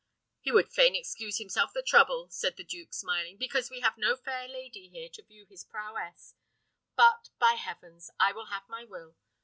[0.39, 4.15] "He would fain excuse himself the trouble," said the duke, smiling, "because we have no
[4.15, 6.33] fair lady here to view his prowess;
[6.95, 8.09] but, by heavens!
[8.19, 9.15] I will have my will.